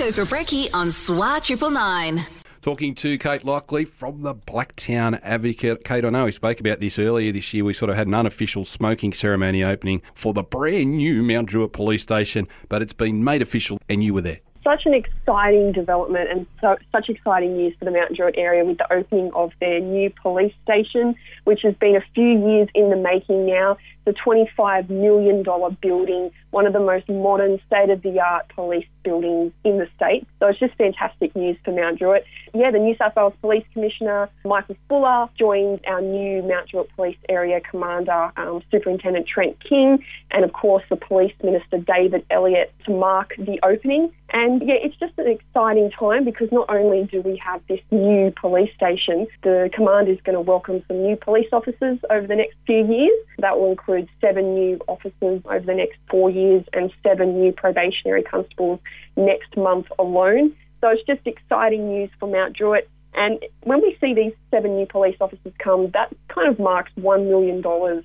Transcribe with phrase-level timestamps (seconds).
[0.00, 2.20] For Brekkie on SWAT Triple Nine.
[2.62, 5.84] Talking to Kate Lockley from the Blacktown Advocate.
[5.84, 7.64] Kate, I know we spoke about this earlier this year.
[7.64, 11.74] We sort of had an unofficial smoking ceremony opening for the brand new Mount Druitt
[11.74, 16.30] Police Station, but it's been made official and you were there such an exciting development
[16.30, 19.80] and so, such exciting news for the Mount Druitt area with the opening of their
[19.80, 21.14] new police station,
[21.44, 23.76] which has been a few years in the making now.
[24.06, 25.44] The $25 million
[25.82, 30.26] building, one of the most modern, state of the art police buildings in the state.
[30.38, 32.24] So it's just fantastic news for Mount Druitt.
[32.54, 37.18] Yeah, the New South Wales Police Commissioner, Michael Fuller, joined our new Mount Druitt Police
[37.28, 42.92] Area Commander, um, Superintendent Trent King, and of course the Police Minister, David Elliott, to
[42.92, 44.10] mark the opening.
[44.32, 48.32] And yeah, it's just an exciting time because not only do we have this new
[48.40, 52.54] police station, the command is going to welcome some new police officers over the next
[52.64, 53.18] few years.
[53.38, 58.22] That will include seven new officers over the next four years and seven new probationary
[58.22, 58.78] constables
[59.16, 60.54] next month alone.
[60.80, 62.88] So it's just exciting news for Mount Druitt.
[63.14, 67.28] And when we see these seven new police officers come, that kind of marks $1
[67.28, 67.56] million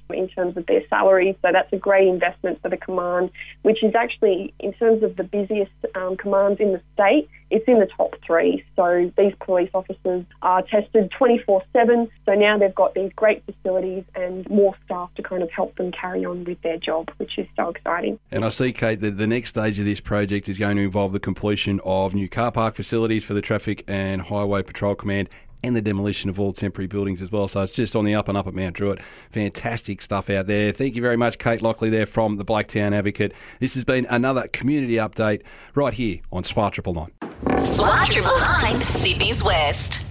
[0.09, 1.36] in terms of their salaries.
[1.42, 3.30] So that's a great investment for the command,
[3.61, 7.80] which is actually, in terms of the busiest um, commands in the state, it's in
[7.80, 8.66] the top three.
[8.75, 12.09] So these police officers are tested 24 7.
[12.25, 15.94] So now they've got these great facilities and more staff to kind of help them
[15.94, 18.20] carry on with their job, which is so exciting.
[18.30, 21.14] And I see, Kate, that the next stage of this project is going to involve
[21.14, 25.30] the completion of new car park facilities for the Traffic and Highway Patrol Command
[25.66, 27.48] and the demolition of all temporary buildings as well.
[27.48, 29.00] So it's just on the up and up at Mount Druitt.
[29.31, 30.72] Fantastic stuff out there.
[30.72, 33.33] Thank you very much, Kate Lockley, there from the Blacktown Advocate.
[33.59, 35.42] This has been another community update
[35.73, 37.14] right here on SWAT Triple Nine.
[37.58, 40.05] SWAT Triple Nine, Sydney's West.